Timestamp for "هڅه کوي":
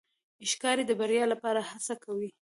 1.69-2.29